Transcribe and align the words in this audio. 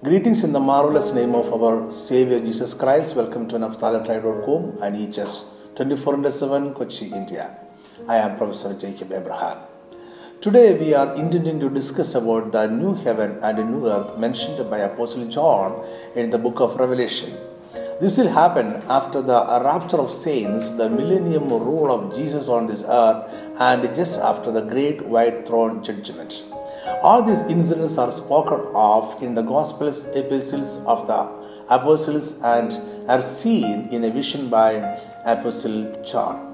Greetings 0.00 0.44
in 0.44 0.52
the 0.52 0.60
marvelous 0.60 1.12
name 1.12 1.34
of 1.34 1.52
our 1.52 1.90
Savior 1.90 2.38
Jesus 2.38 2.72
Christ. 2.72 3.16
Welcome 3.16 3.48
to 3.48 3.56
naphtalitribe.com 3.56 4.80
and 4.80 4.94
EHS 4.94 5.46
24 5.74 6.14
into 6.14 6.30
7 6.30 6.72
Kochi, 6.72 7.06
India. 7.06 7.58
I 8.08 8.18
am 8.18 8.38
Professor 8.38 8.74
Jacob 8.74 9.10
Abraham. 9.12 9.58
Today 10.40 10.78
we 10.78 10.94
are 10.94 11.16
intending 11.16 11.58
to 11.58 11.68
discuss 11.68 12.14
about 12.14 12.52
the 12.52 12.68
new 12.68 12.94
heaven 12.94 13.40
and 13.42 13.72
new 13.72 13.88
earth 13.88 14.16
mentioned 14.16 14.70
by 14.70 14.78
Apostle 14.78 15.26
John 15.26 15.84
in 16.14 16.30
the 16.30 16.38
book 16.38 16.60
of 16.60 16.76
Revelation. 16.76 17.36
This 18.00 18.18
will 18.18 18.28
happen 18.28 18.80
after 18.88 19.20
the 19.20 19.60
rapture 19.64 19.96
of 19.96 20.12
saints, 20.12 20.70
the 20.70 20.88
millennium 20.88 21.48
rule 21.48 21.90
of 21.90 22.14
Jesus 22.14 22.48
on 22.48 22.68
this 22.68 22.84
earth, 22.86 23.28
and 23.58 23.82
just 23.96 24.20
after 24.20 24.52
the 24.52 24.62
great 24.62 25.04
white 25.06 25.44
throne 25.44 25.82
judgment. 25.82 26.44
All 27.02 27.22
these 27.22 27.42
incidents 27.42 27.96
are 27.98 28.10
spoken 28.10 28.60
of 28.74 29.22
in 29.22 29.34
the 29.34 29.42
Gospels, 29.42 30.06
epistles 30.14 30.78
of 30.84 31.06
the 31.06 31.20
apostles, 31.68 32.42
and 32.42 32.72
are 33.08 33.22
seen 33.22 33.88
in 33.90 34.04
a 34.04 34.10
vision 34.10 34.48
by 34.48 34.98
Apostle 35.24 36.02
John. 36.04 36.48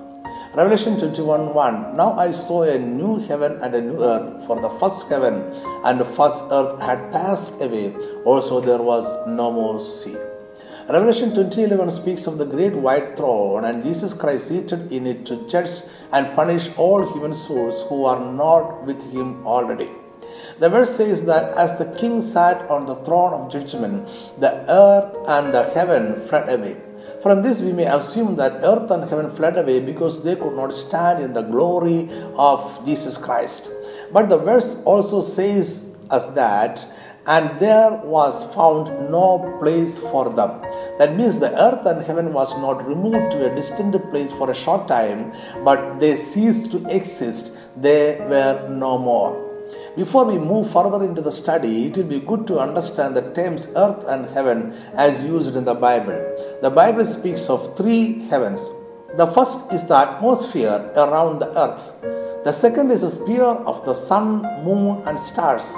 Revelation 0.55 0.97
21:1 0.97 1.97
Now 1.97 2.13
I 2.13 2.31
saw 2.31 2.63
a 2.63 2.79
new 2.79 3.19
heaven 3.29 3.59
and 3.63 3.75
a 3.75 3.81
new 3.81 4.05
earth, 4.05 4.47
for 4.47 4.61
the 4.61 4.71
first 4.79 5.09
heaven 5.09 5.43
and 5.85 5.99
the 5.99 6.05
first 6.05 6.45
earth 6.51 6.81
had 6.81 7.11
passed 7.11 7.61
away, 7.61 7.95
also 8.25 8.61
there 8.61 8.83
was 8.93 9.09
no 9.27 9.51
more 9.51 9.81
sea. 9.81 10.17
Revelation 10.89 11.33
20:11 11.33 11.91
speaks 11.91 12.27
of 12.27 12.39
the 12.39 12.45
great 12.55 12.77
white 12.87 13.17
throne 13.17 13.65
and 13.65 13.83
Jesus 13.83 14.13
Christ 14.13 14.49
seated 14.49 14.93
in 14.93 15.07
it 15.07 15.25
to 15.27 15.37
judge 15.49 15.75
and 16.13 16.35
punish 16.41 16.71
all 16.77 17.11
human 17.15 17.35
souls 17.35 17.85
who 17.89 18.05
are 18.05 18.21
not 18.21 18.85
with 18.85 19.03
him 19.11 19.47
already. 19.47 19.91
The 20.59 20.69
verse 20.69 20.97
says 20.97 21.25
that 21.27 21.55
as 21.57 21.79
the 21.79 21.87
king 21.97 22.21
sat 22.21 22.69
on 22.71 22.87
the 22.87 22.97
throne 22.97 23.33
of 23.35 23.51
judgment, 23.51 24.09
the 24.39 24.65
earth 24.71 25.17
and 25.29 25.53
the 25.53 25.65
heaven 25.65 26.21
fled 26.27 26.49
away. 26.49 26.77
From 27.23 27.43
this, 27.43 27.61
we 27.61 27.73
may 27.73 27.87
assume 27.87 28.37
that 28.37 28.63
earth 28.63 28.91
and 28.91 29.09
heaven 29.09 29.31
fled 29.35 29.57
away 29.59 29.81
because 29.81 30.23
they 30.23 30.37
could 30.37 30.55
not 30.55 30.73
stand 30.73 31.23
in 31.23 31.33
the 31.33 31.43
glory 31.43 32.09
of 32.37 32.85
Jesus 32.85 33.17
Christ. 33.17 33.71
But 34.13 34.29
the 34.29 34.39
verse 34.39 34.83
also 34.85 35.21
says 35.21 35.99
us 36.11 36.27
that 36.35 36.87
and 37.27 37.59
there 37.59 37.91
was 38.05 38.45
found 38.55 39.11
no 39.11 39.57
place 39.59 39.99
for 39.99 40.29
them. 40.29 40.61
That 40.99 41.17
means 41.17 41.39
the 41.39 41.59
earth 41.59 41.87
and 41.87 42.05
heaven 42.05 42.33
was 42.33 42.57
not 42.59 42.87
removed 42.87 43.33
to 43.33 43.51
a 43.51 43.55
distant 43.55 43.93
place 44.11 44.33
for 44.33 44.51
a 44.51 44.55
short 44.55 44.89
time, 44.89 45.33
but 45.65 46.01
they 46.01 46.17
ceased 46.17 46.73
to 46.73 46.87
exist. 46.89 47.57
They 47.77 48.19
were 48.29 48.69
no 48.69 48.99
more. 48.99 49.44
Before 49.97 50.25
we 50.25 50.39
move 50.39 50.73
further 50.73 51.05
into 51.05 51.23
the 51.23 51.31
study, 51.31 51.87
it 51.87 51.97
will 51.97 52.05
be 52.05 52.19
good 52.19 52.49
to 52.49 52.59
understand 52.59 53.17
the 53.17 53.23
terms 53.33 53.69
earth 53.77 54.05
and 54.09 54.27
heaven 54.27 54.73
as 54.95 55.23
used 55.23 55.55
in 55.55 55.65
the 55.65 55.75
Bible. 55.75 56.19
The 56.63 56.71
Bible 56.71 57.07
speaks 57.07 57.49
of 57.49 57.77
three 57.77 58.27
heavens. 58.27 58.69
The 59.17 59.29
first 59.29 59.73
is 59.73 59.87
the 59.87 59.97
atmosphere 59.97 60.91
around 60.97 61.39
the 61.39 61.57
earth. 61.57 61.93
The 62.43 62.51
second 62.51 62.91
is 62.91 63.05
a 63.05 63.11
sphere 63.11 63.55
of 63.71 63.87
the 63.87 63.95
sun, 63.95 64.43
moon, 64.65 65.01
and 65.07 65.19
stars. 65.21 65.73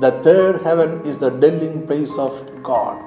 The 0.00 0.10
third 0.22 0.62
heaven 0.62 1.02
is 1.06 1.18
the 1.18 1.30
dwelling 1.30 1.86
place 1.86 2.18
of 2.18 2.62
God. 2.64 3.00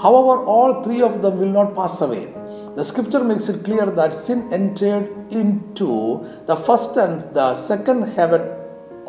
However, 0.00 0.42
all 0.44 0.82
three 0.82 1.02
of 1.02 1.20
them 1.20 1.38
will 1.38 1.50
not 1.50 1.76
pass 1.76 2.00
away. 2.00 2.32
The 2.74 2.84
scripture 2.84 3.22
makes 3.22 3.50
it 3.50 3.64
clear 3.64 3.84
that 3.84 4.14
sin 4.14 4.50
entered 4.50 5.10
into 5.30 6.24
the 6.46 6.56
first 6.56 6.96
and 6.96 7.20
the 7.34 7.54
second 7.54 8.14
heaven 8.14 8.57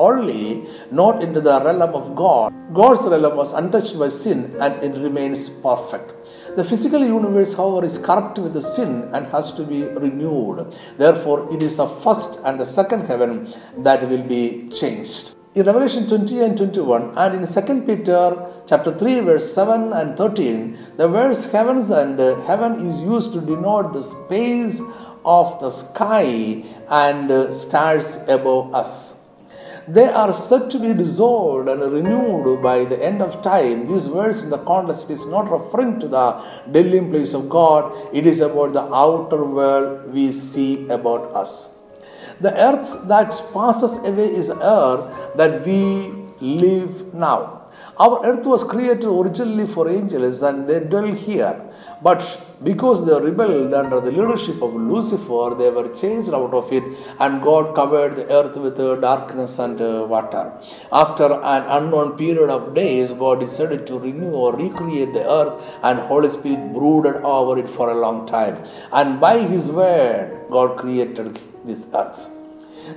only, 0.07 0.65
not 0.91 1.21
into 1.21 1.41
the 1.41 1.61
realm 1.63 1.93
of 2.01 2.15
God. 2.15 2.53
God's 2.73 3.05
realm 3.07 3.35
was 3.35 3.53
untouched 3.53 3.99
by 3.99 4.09
sin 4.09 4.55
and 4.59 4.83
it 4.83 4.99
remains 5.07 5.49
perfect. 5.49 6.13
The 6.55 6.63
physical 6.63 7.01
universe, 7.01 7.53
however, 7.55 7.85
is 7.85 7.97
corrupt 7.97 8.39
with 8.39 8.53
the 8.53 8.61
sin 8.61 9.09
and 9.13 9.27
has 9.27 9.53
to 9.53 9.63
be 9.63 9.83
renewed. 9.83 10.75
Therefore, 10.97 11.53
it 11.53 11.61
is 11.61 11.75
the 11.75 11.87
first 11.87 12.39
and 12.45 12.59
the 12.59 12.65
second 12.65 13.05
heaven 13.07 13.47
that 13.77 14.07
will 14.09 14.23
be 14.23 14.69
changed 14.69 15.35
in 15.55 15.65
Revelation 15.65 16.07
20 16.07 16.41
and 16.41 16.57
21 16.57 17.17
and 17.17 17.33
in 17.33 17.65
2 17.65 17.81
Peter 17.81 18.45
chapter 18.67 18.91
3 18.95 19.21
verse 19.21 19.51
7 19.51 19.91
and 19.93 20.15
13 20.15 20.77
the 20.97 21.07
words 21.09 21.51
heavens 21.51 21.89
and 21.89 22.19
heaven 22.45 22.73
is 22.87 23.01
used 23.01 23.33
to 23.33 23.41
denote 23.41 23.91
the 23.91 24.03
space 24.03 24.79
of 25.25 25.59
the 25.59 25.71
sky 25.71 26.63
and 26.89 27.51
stars 27.51 28.17
above 28.27 28.75
us 28.75 29.18
they 29.89 30.07
are 30.07 30.31
said 30.33 30.69
to 30.69 30.79
be 30.79 30.93
dissolved 30.93 31.67
and 31.67 31.81
renewed 31.91 32.61
by 32.61 32.85
the 32.85 33.03
end 33.03 33.21
of 33.21 33.41
time. 33.41 33.87
These 33.87 34.07
words 34.07 34.43
in 34.43 34.51
the 34.51 34.59
context 34.59 35.09
is 35.09 35.25
not 35.25 35.49
referring 35.49 35.99
to 36.01 36.07
the 36.07 36.27
dwelling 36.71 37.09
place 37.09 37.33
of 37.33 37.49
God, 37.49 37.91
it 38.13 38.27
is 38.27 38.39
about 38.39 38.73
the 38.73 38.83
outer 38.93 39.43
world 39.43 40.13
we 40.13 40.31
see 40.31 40.87
about 40.89 41.35
us. 41.35 41.75
The 42.39 42.53
earth 42.53 43.07
that 43.07 43.31
passes 43.53 43.97
away 44.07 44.29
is 44.41 44.51
earth 44.51 45.35
that 45.35 45.65
we 45.65 46.11
live 46.39 47.13
now. 47.13 47.58
Our 47.99 48.25
earth 48.25 48.45
was 48.45 48.63
created 48.63 49.03
originally 49.03 49.67
for 49.67 49.89
angels 49.89 50.41
and 50.41 50.69
they 50.69 50.79
dwell 50.79 51.13
here. 51.13 51.69
But 52.01 52.21
because 52.63 53.05
they 53.05 53.19
rebelled 53.19 53.73
under 53.73 53.99
the 53.99 54.11
leadership 54.11 54.61
of 54.61 54.73
Lucifer, 54.73 55.55
they 55.57 55.69
were 55.69 55.89
chased 55.89 56.33
out 56.33 56.53
of 56.53 56.71
it, 56.71 56.83
and 57.19 57.41
God 57.41 57.75
covered 57.75 58.15
the 58.15 58.25
earth 58.31 58.55
with 58.57 58.79
uh, 58.79 58.95
darkness 58.95 59.59
and 59.59 59.81
uh, 59.81 60.05
water. 60.07 60.53
After 60.91 61.25
an 61.25 61.63
unknown 61.67 62.17
period 62.17 62.49
of 62.49 62.73
days, 62.73 63.11
God 63.11 63.41
decided 63.41 63.85
to 63.87 63.99
renew 63.99 64.31
or 64.31 64.55
recreate 64.55 65.13
the 65.13 65.29
earth, 65.29 65.79
and 65.83 65.99
Holy 65.99 66.29
Spirit 66.29 66.73
brooded 66.73 67.17
over 67.17 67.59
it 67.59 67.69
for 67.69 67.89
a 67.89 67.95
long 67.95 68.25
time. 68.25 68.63
And 68.93 69.19
by 69.19 69.39
His 69.39 69.69
word, 69.69 70.45
God 70.49 70.77
created 70.77 71.39
this 71.65 71.87
earth. 71.93 72.38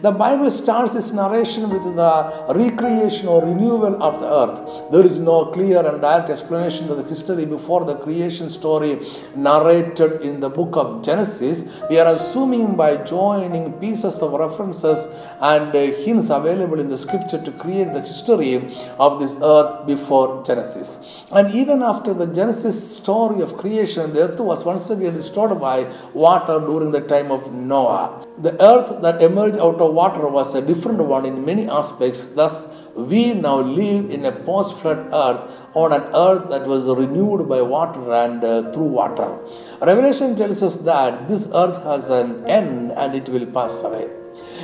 The 0.00 0.10
Bible 0.10 0.50
starts 0.50 0.94
its 0.94 1.12
narration 1.12 1.68
with 1.68 1.84
the 1.84 2.44
recreation 2.54 3.28
or 3.28 3.42
renewal 3.42 4.02
of 4.02 4.20
the 4.20 4.26
earth. 4.26 4.90
There 4.90 5.04
is 5.04 5.18
no 5.18 5.46
clear 5.46 5.86
and 5.86 6.00
direct 6.00 6.30
explanation 6.30 6.88
to 6.88 6.94
the 6.94 7.02
history 7.02 7.44
before 7.44 7.84
the 7.84 7.96
creation 7.96 8.48
story 8.48 9.00
narrated 9.36 10.22
in 10.22 10.40
the 10.40 10.48
book 10.48 10.76
of 10.76 11.02
Genesis. 11.04 11.80
We 11.90 11.98
are 11.98 12.14
assuming 12.14 12.76
by 12.76 12.96
joining 13.04 13.72
pieces 13.74 14.22
of 14.22 14.32
references 14.32 15.08
and 15.40 15.74
hints 15.74 16.30
available 16.30 16.80
in 16.80 16.88
the 16.88 16.98
scripture 16.98 17.42
to 17.42 17.52
create 17.52 17.92
the 17.92 18.00
history 18.00 18.56
of 18.98 19.20
this 19.20 19.36
earth 19.42 19.86
before 19.86 20.42
Genesis. 20.44 21.24
And 21.32 21.54
even 21.54 21.82
after 21.82 22.14
the 22.14 22.26
Genesis 22.26 22.96
story 22.96 23.40
of 23.42 23.56
creation, 23.56 24.12
the 24.12 24.22
earth 24.22 24.40
was 24.40 24.64
once 24.64 24.90
again 24.90 25.14
restored 25.14 25.60
by 25.60 25.90
water 26.14 26.60
during 26.60 26.92
the 26.92 27.00
time 27.00 27.30
of 27.30 27.52
Noah. 27.52 28.26
The 28.38 28.60
earth 28.62 29.02
that 29.02 29.22
emerged 29.22 29.58
out 29.58 29.80
of 29.80 29.92
water 29.92 30.26
was 30.26 30.54
a 30.54 30.62
different 30.62 30.98
one 30.98 31.26
in 31.26 31.44
many 31.44 31.68
aspects. 31.68 32.26
Thus, 32.26 32.68
we 32.94 33.34
now 33.34 33.60
live 33.60 34.10
in 34.10 34.24
a 34.24 34.32
post 34.32 34.78
flood 34.80 35.08
earth 35.12 35.50
on 35.74 35.92
an 35.92 36.02
earth 36.14 36.48
that 36.50 36.66
was 36.66 36.86
renewed 36.86 37.48
by 37.48 37.60
water 37.62 38.12
and 38.12 38.42
uh, 38.42 38.72
through 38.72 38.84
water. 38.84 39.38
Revelation 39.80 40.34
tells 40.36 40.62
us 40.62 40.76
that 40.76 41.28
this 41.28 41.46
earth 41.54 41.82
has 41.84 42.08
an 42.10 42.44
end 42.46 42.92
and 42.92 43.14
it 43.14 43.28
will 43.28 43.46
pass 43.46 43.82
away. 43.82 44.08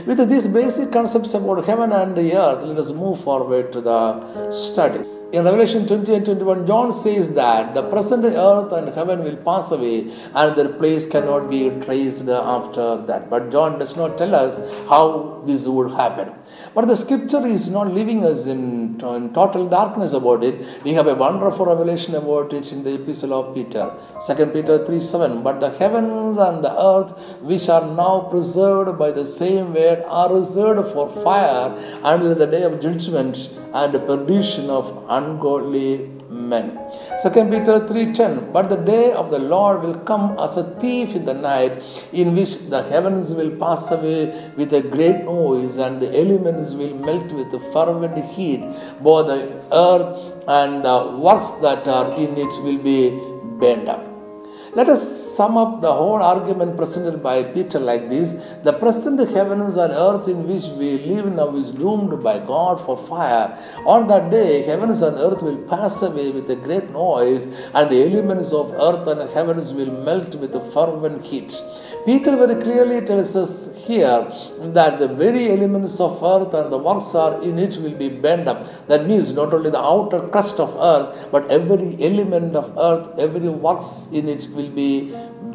With 0.07 0.29
these 0.29 0.49
basic 0.49 0.93
concepts 0.93 1.35
about 1.35 1.65
heaven 1.65 1.93
and 1.93 2.17
the 2.17 2.35
earth, 2.35 2.65
let 2.65 2.79
us 2.79 2.93
move 2.93 3.21
forward 3.21 3.73
to 3.73 3.81
the 3.81 4.51
study. 4.51 5.05
In 5.31 5.45
Revelation 5.45 5.87
20 5.87 6.15
and 6.15 6.25
21, 6.25 6.67
John 6.67 6.95
says 6.95 7.35
that 7.35 7.75
the 7.75 7.83
present 7.91 8.25
earth 8.25 8.73
and 8.73 8.89
heaven 8.95 9.23
will 9.23 9.37
pass 9.37 9.71
away 9.71 10.11
and 10.35 10.57
their 10.57 10.71
place 10.71 11.05
cannot 11.05 11.51
be 11.51 11.69
traced 11.81 12.27
after 12.27 12.97
that. 13.03 13.29
But 13.29 13.51
John 13.51 13.79
does 13.79 13.95
not 13.95 14.17
tell 14.17 14.35
us 14.35 14.59
how 14.89 15.43
this 15.45 15.69
would 15.69 15.91
happen. 15.91 16.33
But 16.75 16.89
the 16.89 16.97
scripture 16.97 17.45
is 17.47 17.69
not 17.71 17.93
leaving 17.93 18.25
us 18.25 18.47
in, 18.47 19.01
in 19.01 19.33
total 19.33 19.69
darkness 19.69 20.13
about 20.13 20.45
it. 20.45 20.83
We 20.85 20.93
have 20.95 21.07
a 21.07 21.15
wonderful 21.15 21.67
revelation 21.67 22.15
about 22.15 22.53
it 22.53 22.73
in 22.73 22.85
the 22.85 22.95
epistle 22.95 23.35
of 23.35 23.55
Peter. 23.55 23.93
2 24.27 24.47
Peter 24.47 24.85
3 24.85 25.01
7. 25.01 25.43
But 25.43 25.61
the 25.61 25.71
heavens 25.71 26.39
and 26.39 26.63
the 26.63 26.75
earth, 26.93 27.39
which 27.41 27.69
are 27.69 27.87
now 27.87 28.29
preserved 28.31 28.99
by 28.99 29.11
the 29.11 29.25
same 29.25 29.73
word, 29.75 30.03
are 30.07 30.33
reserved 30.35 30.93
for 30.93 31.09
fire 31.25 31.75
until 32.05 32.35
the 32.35 32.47
day 32.47 32.63
of 32.63 32.81
judgment 32.81 33.51
and 33.73 33.93
the 33.93 34.01
perdition 34.01 34.71
of 34.71 35.05
ungodly 35.09 36.18
men. 36.55 36.67
2 37.23 37.45
Peter 37.53 37.77
3:10 37.91 38.53
But 38.57 38.69
the 38.73 38.81
day 38.95 39.07
of 39.21 39.31
the 39.35 39.43
Lord 39.55 39.83
will 39.85 39.99
come 40.11 40.27
as 40.47 40.57
a 40.63 40.67
thief 40.83 41.15
in 41.19 41.25
the 41.31 41.39
night, 41.51 41.75
in 42.23 42.35
which 42.39 42.55
the 42.75 42.83
heavens 42.93 43.33
will 43.39 43.53
pass 43.65 43.85
away 43.99 44.21
with 44.57 44.73
a 44.81 44.83
great 44.97 45.21
noise, 45.25 45.77
and 45.87 46.01
the 46.05 46.11
elements 46.25 46.75
will 46.81 46.97
melt 47.09 47.31
with 47.39 47.59
fervent 47.75 48.19
heat. 48.35 48.63
Both 49.09 49.27
the 49.33 49.41
earth 49.87 50.13
and 50.59 50.85
the 50.89 50.99
works 51.27 51.51
that 51.67 51.87
are 51.99 52.11
in 52.25 52.33
it 52.47 52.55
will 52.67 52.83
be 52.91 53.01
burned 53.63 53.89
up. 53.97 54.08
Let 54.75 54.89
us 54.91 55.03
sum 55.37 55.57
up 55.57 55.81
the 55.81 55.93
whole 55.93 56.23
argument 56.23 56.77
presented 56.77 57.23
by 57.23 57.43
Peter 57.43 57.79
like 57.79 58.09
this 58.09 58.33
The 58.65 58.75
present 58.75 59.19
heavens 59.31 59.77
and 59.77 59.93
earth 59.93 60.29
in 60.29 60.47
which 60.47 60.67
we 60.79 60.99
live 60.99 61.33
now 61.33 61.57
is 61.57 61.73
doomed 61.73 62.23
by 62.23 62.39
God 62.39 62.85
for 62.85 62.97
fire. 62.97 63.57
On 63.87 64.07
that 64.09 64.31
day, 64.31 64.63
heavens 64.63 65.01
and 65.01 65.17
earth 65.17 65.43
will 65.43 65.59
pass 65.69 66.03
away 66.03 66.31
with 66.31 66.51
a 66.51 66.57
great 66.57 66.91
noise, 66.91 67.47
and 67.75 67.91
the 67.91 68.05
elements 68.05 68.53
of 68.53 68.73
earth 68.75 69.07
and 69.09 69.31
heavens 69.31 69.73
will 69.73 69.93
melt 70.05 70.35
with 70.35 70.55
a 70.55 70.61
fervent 70.73 71.25
heat. 71.25 71.61
Peter 72.05 72.37
very 72.37 72.61
clearly 72.61 73.01
tells 73.05 73.35
us 73.37 73.53
here 73.87 74.21
that 74.77 74.99
the 74.99 75.09
very 75.09 75.51
elements 75.51 75.99
of 76.01 76.23
earth 76.23 76.55
and 76.55 76.73
the 76.73 76.79
works 76.79 77.15
are 77.15 77.43
in 77.43 77.59
it 77.59 77.77
will 77.79 77.97
be 78.05 78.09
burned 78.09 78.49
up. 78.49 78.61
That 78.87 79.07
means 79.07 79.33
not 79.33 79.53
only 79.53 79.71
the 79.71 79.81
outer 79.81 80.21
crust 80.29 80.59
of 80.61 80.75
earth, 80.77 81.29
but 81.31 81.51
every 81.51 81.97
element 82.03 82.57
of 82.57 82.73
earth, 82.79 83.19
every 83.19 83.49
works 83.49 84.09
in 84.13 84.29
it 84.29 84.49
will 84.55 84.68
be 84.69 85.13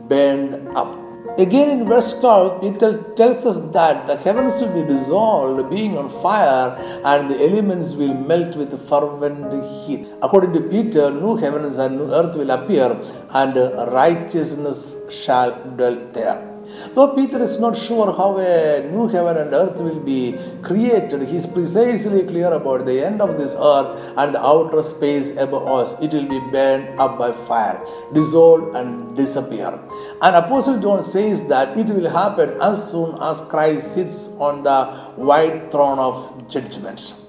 burned 0.09 0.67
up. 0.75 0.99
Again 1.39 1.79
in 1.79 1.87
verse 1.87 2.19
12, 2.19 2.61
Peter 2.61 3.01
tells 3.15 3.43
us 3.47 3.57
that 3.71 4.05
the 4.05 4.17
heavens 4.17 4.61
will 4.61 4.71
be 4.71 4.87
dissolved, 4.87 5.67
being 5.69 5.97
on 5.97 6.09
fire, 6.21 6.75
and 7.03 7.27
the 7.27 7.43
elements 7.43 7.93
will 7.95 8.13
melt 8.13 8.55
with 8.55 8.71
fervent 8.87 9.51
heat. 9.63 10.07
According 10.21 10.53
to 10.53 10.61
Peter, 10.61 11.09
new 11.09 11.35
heavens 11.35 11.79
and 11.79 11.97
new 11.97 12.13
earth 12.13 12.35
will 12.35 12.51
appear, 12.51 12.95
and 13.31 13.55
righteousness 13.91 14.95
shall 15.09 15.53
dwell 15.75 15.95
there. 16.11 16.52
Though 16.93 17.15
Peter 17.15 17.39
is 17.39 17.59
not 17.59 17.75
sure 17.75 18.11
how 18.11 18.37
a 18.37 18.87
new 18.91 19.07
heaven 19.07 19.37
and 19.37 19.53
earth 19.53 19.79
will 19.79 19.99
be 19.99 20.37
created, 20.61 21.23
he 21.27 21.37
is 21.37 21.47
precisely 21.47 22.23
clear 22.23 22.51
about 22.51 22.85
the 22.85 23.03
end 23.05 23.21
of 23.21 23.37
this 23.37 23.55
earth 23.59 24.13
and 24.17 24.35
the 24.35 24.41
outer 24.41 24.83
space 24.83 25.35
above 25.37 25.67
us. 25.67 26.01
It 26.01 26.11
will 26.11 26.27
be 26.27 26.39
burned 26.51 26.99
up 26.99 27.17
by 27.17 27.31
fire, 27.31 27.83
dissolved 28.13 28.75
and 28.75 29.15
disappear. 29.17 29.79
And 30.21 30.35
Apostle 30.35 30.79
John 30.79 31.03
says 31.03 31.47
that 31.47 31.77
it 31.77 31.87
will 31.87 32.09
happen 32.09 32.61
as 32.61 32.91
soon 32.91 33.17
as 33.21 33.41
Christ 33.41 33.93
sits 33.93 34.29
on 34.39 34.63
the 34.63 34.85
white 35.15 35.71
throne 35.71 35.99
of 35.99 36.47
judgment. 36.49 37.22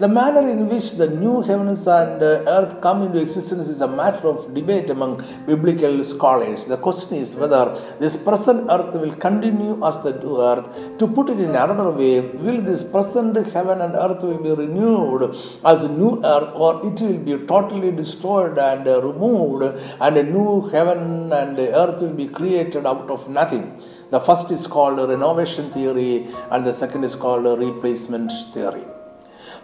The 0.00 0.06
manner 0.06 0.48
in 0.48 0.68
which 0.68 0.92
the 0.92 1.08
new 1.10 1.42
heavens 1.42 1.84
and 1.88 2.22
earth 2.22 2.80
come 2.80 3.02
into 3.02 3.20
existence 3.20 3.68
is 3.68 3.80
a 3.80 3.88
matter 3.88 4.28
of 4.28 4.54
debate 4.54 4.90
among 4.90 5.24
biblical 5.44 6.04
scholars. 6.04 6.66
The 6.66 6.76
question 6.76 7.18
is 7.18 7.34
whether 7.34 7.64
this 7.98 8.16
present 8.16 8.68
earth 8.70 8.94
will 8.94 9.16
continue 9.16 9.84
as 9.84 10.00
the 10.04 10.12
new 10.22 10.40
earth. 10.40 10.98
To 10.98 11.08
put 11.08 11.30
it 11.30 11.40
in 11.40 11.50
another 11.50 11.90
way, 11.90 12.20
will 12.20 12.60
this 12.62 12.84
present 12.84 13.36
heaven 13.54 13.80
and 13.80 13.96
earth 13.96 14.22
will 14.22 14.38
be 14.38 14.52
renewed 14.52 15.34
as 15.64 15.82
a 15.82 15.88
new 15.88 16.22
earth 16.24 16.52
or 16.54 16.76
it 16.86 17.00
will 17.00 17.18
be 17.18 17.36
totally 17.46 17.90
destroyed 17.90 18.56
and 18.56 18.86
removed 18.86 19.64
and 20.00 20.16
a 20.16 20.22
new 20.22 20.68
heaven 20.68 21.32
and 21.32 21.58
earth 21.58 22.00
will 22.02 22.14
be 22.14 22.28
created 22.28 22.86
out 22.86 23.10
of 23.10 23.28
nothing? 23.28 23.82
The 24.10 24.20
first 24.20 24.52
is 24.52 24.68
called 24.68 24.98
renovation 25.10 25.72
theory 25.72 26.28
and 26.52 26.64
the 26.64 26.72
second 26.72 27.02
is 27.02 27.16
called 27.16 27.46
replacement 27.58 28.30
theory. 28.54 28.84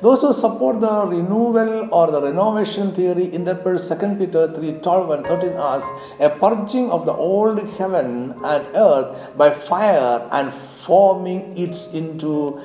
Those 0.05 0.21
who 0.21 0.35
support 0.35 0.83
the 0.83 1.07
renewal 1.07 1.89
or 1.91 2.11
the 2.13 2.21
renovation 2.21 2.93
theory 2.93 3.33
interpret 3.33 3.81
2 3.81 4.17
Peter 4.17 4.53
3 4.53 4.73
12 4.83 5.11
and 5.11 5.27
13 5.27 5.53
as 5.57 5.85
a 6.21 6.29
purging 6.29 6.91
of 6.91 7.07
the 7.07 7.15
old 7.15 7.63
heaven 7.79 8.35
and 8.45 8.67
earth 8.77 9.33
by 9.39 9.49
fire 9.49 10.29
and 10.31 10.53
forming 10.53 11.57
it 11.57 11.89
into 11.95 12.61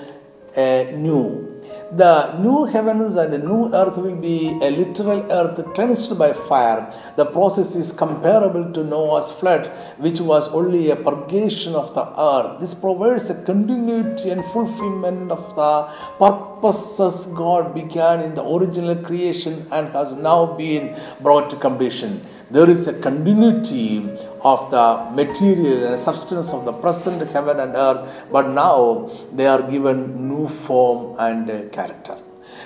a 0.58 0.92
new. 0.98 1.59
The 1.92 2.38
new 2.38 2.66
heavens 2.66 3.16
and 3.16 3.34
the 3.34 3.40
new 3.40 3.74
earth 3.74 3.98
will 3.98 4.16
be 4.16 4.50
a 4.62 4.70
literal 4.70 5.26
earth 5.32 5.74
cleansed 5.74 6.20
by 6.20 6.34
fire. 6.34 6.94
The 7.16 7.26
process 7.26 7.76
is 7.76 7.92
comparable 7.92 8.72
to 8.74 8.84
Noah's 8.84 9.32
flood, 9.32 9.76
which 9.98 10.22
was 10.22 10.50
only 10.50 10.92
a 10.92 10.96
purgation 10.96 11.74
of 11.74 11.96
the 11.96 12.06
earth. 12.16 12.60
This 12.60 12.76
provides 12.76 13.32
a 13.32 13.44
continuity 13.44 14.30
and 14.30 14.46
fulfillment 14.46 15.32
of 15.32 15.56
the 15.56 15.92
purposes 16.20 17.26
God 17.36 17.74
began 17.74 18.22
in 18.22 18.36
the 18.36 18.46
original 18.46 18.96
creation 18.96 19.66
and 19.72 19.90
has 19.90 20.12
now 20.12 20.46
been 20.58 20.96
brought 21.22 21.50
to 21.50 21.56
completion. 21.56 22.22
There 22.52 22.70
is 22.70 22.88
a 22.88 22.94
continuity 22.94 24.00
of 24.42 24.72
the 24.72 25.12
material 25.12 25.88
and 25.88 26.00
substance 26.00 26.52
of 26.52 26.66
the 26.66 26.74
present 26.74 27.22
heaven 27.30 27.60
and 27.60 27.76
earth, 27.76 28.26
but 28.32 28.50
now 28.50 29.12
they 29.32 29.46
are 29.46 29.70
given 29.70 30.28
new 30.28 30.48
form 30.48 31.16
and 31.20 31.72
character. 31.72 32.18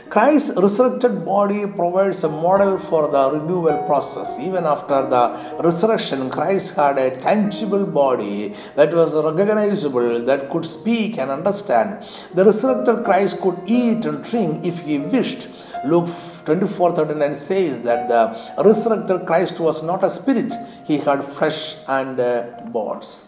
Christ's 0.10 0.56
resurrected 0.62 1.26
body 1.26 1.66
provides 1.66 2.24
a 2.24 2.30
model 2.30 2.78
for 2.78 3.10
the 3.10 3.32
renewal 3.32 3.84
process. 3.84 4.40
Even 4.40 4.64
after 4.64 5.02
the 5.14 5.60
resurrection, 5.64 6.30
Christ 6.30 6.76
had 6.76 6.98
a 6.98 7.16
tangible 7.16 7.86
body 7.86 8.54
that 8.76 8.94
was 8.94 9.14
recognizable, 9.16 10.20
that 10.26 10.50
could 10.50 10.66
speak 10.66 11.18
and 11.18 11.32
understand. 11.32 12.06
The 12.34 12.46
resurrected 12.46 13.04
Christ 13.04 13.42
could 13.42 13.62
eat 13.66 14.06
and 14.06 14.24
drink 14.24 14.66
if 14.66 14.80
he 14.80 15.00
wished. 15.00 15.50
Luke 15.86 16.10
24 16.46 16.96
39 16.96 17.36
says 17.36 17.82
that 17.82 18.08
the 18.08 18.64
resurrected 18.64 19.26
Christ 19.26 19.60
was 19.60 19.84
not 19.84 20.04
a 20.04 20.10
spirit, 20.10 20.54
he 20.86 20.98
had 20.98 21.24
flesh 21.24 21.76
and 21.88 22.18
bones. 22.72 23.26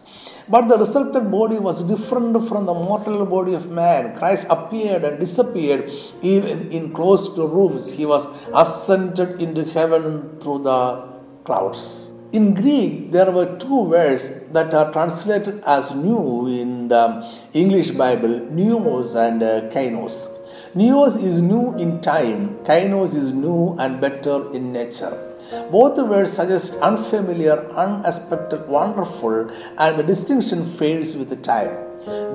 But 0.48 0.68
the 0.68 0.78
resurrected 0.78 1.32
body 1.32 1.58
was 1.58 1.82
different 1.84 2.48
from 2.48 2.66
the 2.68 2.74
mortal 2.74 3.26
body 3.26 3.56
of 3.56 3.72
man. 3.72 4.16
Christ 4.16 4.46
appeared 4.50 5.04
and 5.04 5.20
disappeared 5.20 5.92
even 6.22 6.72
in 6.72 6.94
closed 6.94 7.36
rooms. 7.38 7.92
He 7.92 8.06
was 8.06 8.28
ascended 8.54 9.42
into 9.42 9.64
heaven 9.64 10.40
through 10.40 10.64
the 10.64 11.08
clouds. 11.44 12.14
In 12.32 12.54
Greek, 12.54 13.12
there 13.12 13.32
were 13.32 13.58
two 13.58 13.90
words 13.90 14.30
that 14.52 14.74
are 14.74 14.92
translated 14.92 15.64
as 15.66 15.96
new 15.96 16.48
in 16.48 16.90
the 16.90 17.26
English 17.54 17.92
Bible 17.92 18.42
neos 18.52 19.16
and 19.16 19.42
uh, 19.42 19.62
kainos. 19.74 20.35
Neos 20.76 21.18
is 21.24 21.40
new 21.40 21.74
in 21.78 22.02
time, 22.02 22.58
kainos 22.66 23.16
is 23.16 23.32
new 23.32 23.78
and 23.80 24.02
better 24.02 24.54
in 24.54 24.74
nature. 24.74 25.18
Both 25.72 25.98
words 25.98 26.34
suggest 26.34 26.76
unfamiliar, 26.82 27.66
unexpected, 27.72 28.68
wonderful, 28.68 29.50
and 29.78 29.98
the 29.98 30.04
distinction 30.04 30.70
fades 30.74 31.16
with 31.16 31.30
the 31.30 31.38
time. 31.38 31.72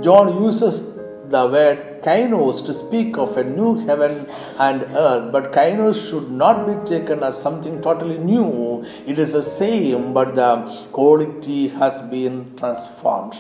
John 0.03 0.43
uses 0.43 1.00
the 1.35 1.47
word 1.47 2.03
kainos 2.03 2.65
to 2.67 2.73
speak 2.73 3.17
of 3.17 3.37
a 3.37 3.45
new 3.45 3.71
heaven 3.87 4.27
and 4.59 4.83
earth, 5.07 5.31
but 5.33 5.53
kainos 5.53 5.99
should 6.09 6.31
not 6.31 6.67
be 6.67 6.75
taken 6.91 7.23
as 7.23 7.41
something 7.41 7.81
totally 7.81 8.19
new. 8.19 8.85
It 9.07 9.19
is 9.19 9.33
the 9.33 9.43
same, 9.43 10.13
but 10.13 10.35
the 10.35 10.53
quality 10.93 11.69
has 11.69 12.03
been 12.03 12.57
transformed. 12.57 13.35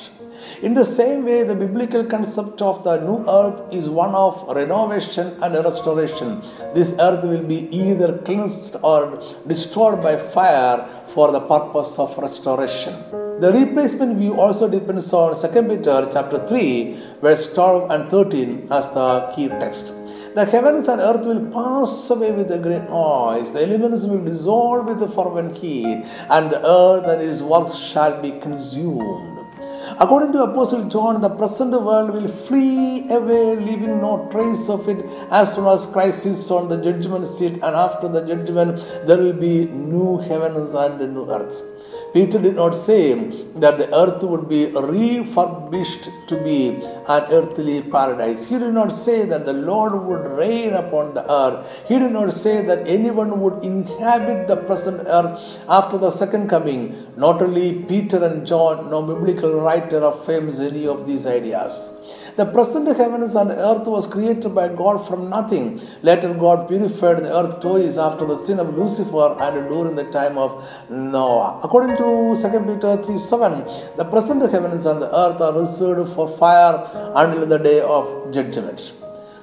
In 0.63 0.75
the 0.75 0.85
same 0.85 1.25
way, 1.25 1.43
the 1.43 1.55
biblical 1.55 2.05
concept 2.05 2.63
of 2.63 2.83
the 2.85 2.99
new 2.99 3.19
earth 3.29 3.63
is 3.75 3.91
one 3.91 4.15
of 4.15 4.43
renovation 4.57 5.37
and 5.43 5.55
restoration. 5.55 6.41
This 6.75 6.95
earth 6.99 7.25
will 7.25 7.43
be 7.43 7.69
either 7.77 8.19
cleansed 8.19 8.77
or 8.83 9.23
destroyed 9.47 10.03
by 10.03 10.17
fire 10.17 10.87
for 11.09 11.31
the 11.33 11.41
purpose 11.41 11.99
of 11.99 12.17
restoration. 12.17 13.20
The 13.41 13.51
replacement 13.55 14.19
view 14.19 14.39
also 14.39 14.69
depends 14.69 15.11
on 15.15 15.35
2 15.35 15.63
Peter 15.63 16.07
chapter 16.13 16.47
3, 16.47 17.17
verse 17.23 17.55
12 17.55 17.91
and 17.91 18.11
13 18.11 18.69
as 18.71 18.89
the 18.89 19.33
key 19.35 19.49
text. 19.49 19.95
The 20.35 20.45
heavens 20.45 20.89
and 20.89 21.01
earth 21.01 21.25
will 21.25 21.47
pass 21.51 22.11
away 22.11 22.33
with 22.33 22.53
a 22.53 22.59
great 22.59 22.91
noise, 22.91 23.55
the 23.55 23.63
elements 23.63 24.05
will 24.05 24.23
dissolve 24.23 24.89
with 24.89 25.03
a 25.03 25.09
fervent 25.09 25.57
heat, 25.57 26.05
and 26.29 26.51
the 26.51 26.61
earth 26.63 27.07
and 27.09 27.23
its 27.23 27.41
works 27.41 27.77
shall 27.77 28.21
be 28.21 28.33
consumed. 28.33 29.39
According 29.99 30.33
to 30.33 30.43
Apostle 30.43 30.85
John, 30.91 31.23
the 31.23 31.31
present 31.31 31.73
world 31.73 32.11
will 32.11 32.29
flee 32.29 33.09
away, 33.11 33.57
leaving 33.57 34.03
no 34.03 34.29
trace 34.31 34.69
of 34.69 34.87
it 34.87 34.99
as 35.31 35.55
soon 35.55 35.67
as 35.67 35.87
Christ 35.87 36.25
sits 36.25 36.51
on 36.51 36.69
the 36.69 36.77
judgment 36.77 37.27
seat, 37.27 37.55
and 37.55 37.75
after 37.87 38.07
the 38.07 38.21
judgment, 38.21 38.87
there 39.07 39.17
will 39.17 39.33
be 39.33 39.67
new 39.67 40.19
heavens 40.19 40.75
and 40.75 41.15
new 41.15 41.27
earth. 41.31 41.63
Peter 42.13 42.39
did 42.41 42.57
not 42.57 42.75
say 42.75 43.15
that 43.55 43.79
the 43.79 43.89
earth 43.95 44.23
would 44.23 44.49
be 44.49 44.67
refurbished 44.67 46.09
to 46.27 46.37
be 46.43 46.69
an 47.17 47.23
earthly 47.39 47.83
paradise. 47.83 48.49
He 48.49 48.59
did 48.59 48.75
not 48.75 48.89
say 48.89 49.25
that 49.27 49.47
the 49.47 49.53
Lord 49.53 49.95
would 50.09 50.27
reign 50.39 50.75
upon 50.75 51.15
the 51.15 51.25
earth. 51.31 51.85
He 51.87 51.99
did 51.99 52.13
not 52.13 52.33
say 52.33 52.63
that 52.65 52.87
anyone 52.87 53.41
would 53.41 53.63
inhabit 53.63 54.49
the 54.49 54.57
present 54.57 55.01
earth 55.07 55.65
after 55.69 55.99
the 55.99 56.11
second 56.11 56.49
coming. 56.49 57.07
Not 57.17 57.41
only 57.41 57.85
Peter 57.85 58.25
and 58.25 58.47
John, 58.47 58.91
no 58.91 59.03
biblical 59.03 59.61
writer 59.61 60.03
affirms 60.05 60.59
any 60.59 60.87
of 60.87 61.07
these 61.07 61.27
ideas. 61.27 62.00
The 62.37 62.47
present 62.47 62.87
heavens 62.97 63.35
and 63.35 63.51
earth 63.51 63.87
was 63.87 64.07
created 64.07 64.55
by 64.55 64.69
God 64.69 65.07
from 65.07 65.29
nothing. 65.29 65.81
Later, 66.03 66.33
God 66.33 66.69
purified 66.69 67.19
the 67.25 67.37
earth 67.37 67.61
twice 67.61 67.99
after 67.99 68.25
the 68.27 68.37
sin 68.37 68.61
of 68.61 68.77
Lucifer 68.77 69.37
and 69.41 69.69
during 69.69 69.97
the 69.97 70.05
time 70.05 70.39
of 70.39 70.65
Noah. 70.89 71.61
According 71.63 71.97
to 71.97 72.37
2 72.41 72.61
Peter 72.69 73.03
3 73.03 73.19
7, 73.19 73.97
the 73.97 74.05
present 74.05 74.51
heavens 74.51 74.87
and 74.87 75.03
the 75.03 75.15
earth 75.15 75.41
are 75.41 75.59
reserved 75.59 76.13
for 76.15 76.29
fire 76.29 76.89
until 77.15 77.47
the 77.47 77.59
day 77.59 77.81
of 77.81 78.33
judgment. 78.33 78.93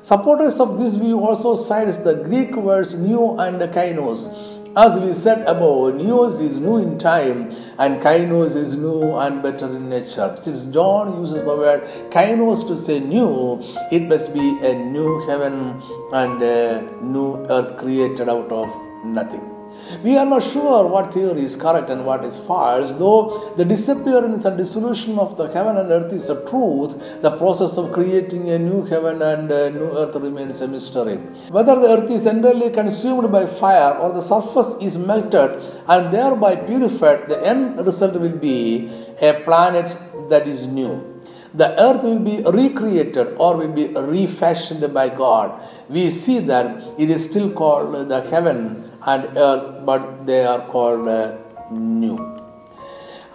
Supporters 0.01 0.59
of 0.61 0.79
this 0.79 0.95
view 0.95 1.19
also 1.19 1.53
cite 1.53 1.93
the 2.05 2.13
Greek 2.23 2.55
words 2.55 2.95
neos 2.95 3.45
and 3.45 3.59
kainos 3.73 4.56
As 4.79 4.99
we 4.99 5.11
said 5.11 5.39
above, 5.47 5.95
neos 5.95 6.39
is 6.39 6.59
new 6.59 6.77
in 6.77 6.99
time 6.99 7.49
and 7.79 7.99
kainos 7.99 8.55
is 8.55 8.75
new 8.75 9.15
and 9.15 9.41
better 9.41 9.65
in 9.65 9.89
nature. 9.89 10.35
Since 10.39 10.67
John 10.67 11.19
uses 11.19 11.45
the 11.45 11.55
word 11.55 11.81
kainos 12.11 12.67
to 12.67 12.77
say 12.77 12.99
new, 12.99 13.59
it 13.91 14.03
must 14.03 14.35
be 14.35 14.59
a 14.61 14.75
new 14.75 15.25
heaven 15.25 15.81
and 16.13 16.43
a 16.43 16.91
new 17.01 17.37
earth 17.49 17.79
created 17.79 18.29
out 18.29 18.51
of 18.51 18.69
nothing. 19.03 19.56
We 20.03 20.17
are 20.17 20.25
not 20.25 20.43
sure 20.43 20.87
what 20.87 21.13
theory 21.13 21.41
is 21.41 21.55
correct 21.55 21.89
and 21.89 22.05
what 22.05 22.23
is 22.25 22.37
false, 22.37 22.91
though 22.93 23.53
the 23.57 23.65
disappearance 23.65 24.45
and 24.45 24.57
dissolution 24.57 25.17
of 25.17 25.37
the 25.37 25.47
heaven 25.47 25.77
and 25.77 25.91
earth 25.91 26.13
is 26.13 26.29
a 26.29 26.47
truth. 26.49 27.21
The 27.21 27.37
process 27.37 27.77
of 27.77 27.91
creating 27.93 28.49
a 28.49 28.59
new 28.59 28.83
heaven 28.85 29.21
and 29.21 29.51
a 29.51 29.71
new 29.71 29.97
earth 29.97 30.15
remains 30.15 30.61
a 30.61 30.67
mystery. 30.67 31.15
Whether 31.49 31.75
the 31.79 31.87
earth 31.87 32.11
is 32.11 32.25
entirely 32.25 32.69
consumed 32.69 33.31
by 33.31 33.45
fire 33.45 33.95
or 33.95 34.13
the 34.13 34.21
surface 34.21 34.75
is 34.81 34.97
melted 34.97 35.61
and 35.87 36.13
thereby 36.13 36.55
purified, 36.55 37.29
the 37.29 37.45
end 37.45 37.77
result 37.85 38.13
will 38.19 38.37
be 38.37 38.91
a 39.21 39.33
planet 39.45 39.95
that 40.29 40.47
is 40.47 40.65
new 40.67 41.17
the 41.53 41.69
earth 41.81 42.03
will 42.03 42.19
be 42.19 42.41
recreated 42.43 43.35
or 43.37 43.57
will 43.57 43.71
be 43.71 43.87
refashioned 43.87 44.93
by 44.93 45.09
God. 45.09 45.59
We 45.89 46.09
see 46.09 46.39
that 46.39 46.83
it 46.99 47.09
is 47.09 47.23
still 47.23 47.51
called 47.51 48.09
the 48.09 48.21
heaven 48.21 48.86
and 49.05 49.37
earth, 49.37 49.85
but 49.85 50.25
they 50.25 50.45
are 50.45 50.61
called 50.67 51.07
uh, 51.07 51.37
new. 51.71 52.17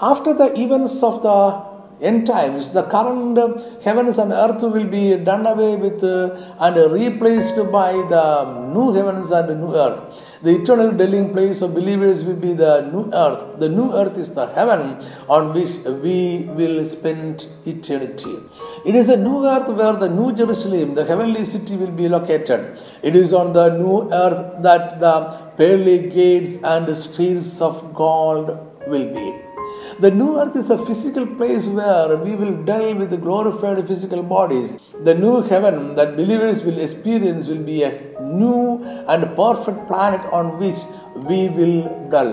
After 0.00 0.34
the 0.34 0.52
events 0.58 1.02
of 1.02 1.22
the 1.22 1.72
end 2.02 2.26
times, 2.26 2.70
the 2.70 2.82
current 2.82 3.38
heavens 3.82 4.18
and 4.18 4.32
earth 4.32 4.62
will 4.62 4.86
be 4.86 5.16
done 5.16 5.46
away 5.46 5.76
with 5.76 6.02
uh, 6.02 6.34
and 6.58 6.92
replaced 6.92 7.56
by 7.70 7.92
the 7.92 8.70
new 8.74 8.92
heavens 8.92 9.30
and 9.30 9.60
new 9.60 9.74
earth. 9.74 10.31
The 10.44 10.60
eternal 10.60 10.90
dwelling 10.90 11.32
place 11.32 11.62
of 11.62 11.72
believers 11.72 12.24
will 12.24 12.40
be 12.44 12.52
the 12.52 12.90
new 12.92 13.04
earth. 13.12 13.60
The 13.60 13.68
new 13.68 13.92
earth 13.92 14.18
is 14.18 14.34
the 14.34 14.46
heaven 14.48 15.00
on 15.28 15.52
which 15.54 15.74
we 16.04 16.48
will 16.58 16.84
spend 16.84 17.46
eternity. 17.64 18.34
It 18.84 18.96
is 18.96 19.08
a 19.08 19.16
new 19.16 19.46
earth 19.46 19.68
where 19.68 19.92
the 19.92 20.08
new 20.08 20.32
Jerusalem, 20.34 20.94
the 20.96 21.04
heavenly 21.04 21.44
city, 21.44 21.76
will 21.76 21.92
be 21.92 22.08
located. 22.08 22.80
It 23.04 23.14
is 23.14 23.32
on 23.32 23.52
the 23.52 23.68
new 23.76 24.10
earth 24.12 24.62
that 24.64 24.98
the 24.98 25.16
pearly 25.56 26.08
gates 26.08 26.56
and 26.64 26.96
streets 26.96 27.60
of 27.60 27.94
gold 27.94 28.48
will 28.88 29.14
be. 29.14 29.51
The 29.98 30.10
new 30.10 30.40
earth 30.40 30.56
is 30.56 30.70
a 30.70 30.84
physical 30.86 31.26
place 31.26 31.68
where 31.68 32.16
we 32.16 32.34
will 32.34 32.64
dwell 32.64 32.94
with 32.94 33.20
glorified 33.20 33.86
physical 33.86 34.22
bodies. 34.22 34.78
The 35.04 35.14
new 35.14 35.42
heaven 35.42 35.94
that 35.96 36.16
believers 36.16 36.62
will 36.64 36.78
experience 36.78 37.46
will 37.46 37.62
be 37.62 37.82
a 37.82 37.92
new 38.20 38.82
and 39.06 39.36
perfect 39.36 39.86
planet 39.88 40.20
on 40.32 40.58
which 40.58 40.78
we 41.28 41.48
will 41.50 42.08
dwell. 42.08 42.32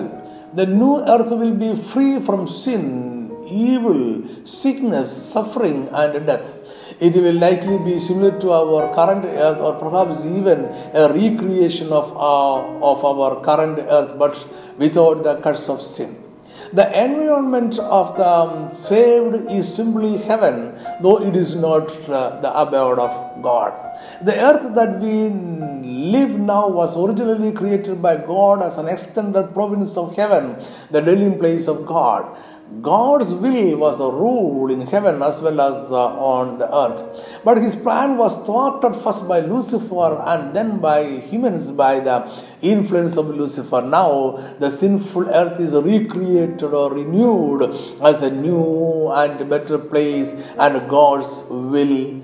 The 0.54 0.66
new 0.66 1.00
earth 1.00 1.32
will 1.32 1.54
be 1.54 1.76
free 1.76 2.22
from 2.22 2.48
sin, 2.48 3.36
evil, 3.46 4.24
sickness, 4.46 5.12
suffering, 5.12 5.90
and 5.92 6.26
death. 6.26 6.56
It 7.02 7.16
will 7.16 7.36
likely 7.36 7.78
be 7.80 8.00
similar 8.00 8.40
to 8.40 8.52
our 8.52 8.94
current 8.94 9.26
earth, 9.26 9.60
or 9.60 9.74
perhaps 9.74 10.26
even 10.26 10.66
a 10.94 11.12
recreation 11.12 11.92
of 11.92 12.16
our, 12.16 12.82
of 12.82 13.04
our 13.04 13.42
current 13.42 13.80
earth, 13.80 14.18
but 14.18 14.34
without 14.78 15.24
the 15.24 15.42
curse 15.42 15.68
of 15.70 15.82
sin. 15.82 16.29
The 16.72 16.88
environment 17.04 17.80
of 17.80 18.16
the 18.16 18.28
um, 18.28 18.72
saved 18.72 19.50
is 19.50 19.74
simply 19.74 20.18
heaven, 20.18 20.78
though 21.02 21.22
it 21.22 21.36
is 21.36 21.56
not 21.56 21.90
uh, 22.08 22.40
the 22.42 22.52
abode 22.54 23.00
of 23.00 23.42
God. 23.42 23.74
The 24.22 24.36
earth 24.40 24.76
that 24.76 25.00
we 25.00 25.30
live 25.30 26.38
now 26.40 26.70
was 26.70 26.96
originally 26.98 27.52
created 27.52 28.02
by 28.02 28.18
God 28.18 28.62
as 28.62 28.78
an 28.78 28.88
extended 28.88 29.54
province 29.54 29.98
of 29.98 30.16
heaven, 30.16 30.64
the 30.92 31.02
dwelling 31.02 31.40
place 31.40 31.68
of 31.68 31.86
God. 31.86 32.38
God's 32.82 33.34
will 33.34 33.78
was 33.78 33.98
the 33.98 34.10
rule 34.10 34.72
in 34.72 34.82
heaven 34.82 35.22
as 35.22 35.42
well 35.42 35.60
as 35.60 35.92
uh, 35.92 36.08
on 36.16 36.60
the 36.60 36.74
earth. 36.74 37.42
But 37.44 37.58
his 37.58 37.76
plan 37.76 38.18
was 38.18 38.46
thwarted 38.46 38.96
first 38.96 39.28
by 39.28 39.40
Lucifer 39.40 40.22
and 40.26 40.56
then 40.56 40.80
by 40.80 41.20
humans 41.20 41.72
by 41.72 42.00
the 42.00 42.32
influence 42.62 43.18
of 43.18 43.28
Lucifer. 43.28 43.82
Now 43.82 44.38
the 44.60 44.70
sinful 44.70 45.30
earth 45.30 45.60
is 45.60 45.76
recreated 45.76 46.64
or 46.64 46.94
renewed 46.94 47.64
as 48.02 48.22
a 48.22 48.32
new 48.32 49.12
and 49.12 49.50
better 49.50 49.78
place, 49.78 50.34
and 50.58 50.88
God's 50.88 51.44
will 51.50 52.24